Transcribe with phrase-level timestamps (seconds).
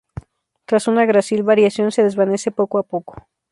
[0.65, 3.27] Tras una grácil variación, se desvanece poco a poco.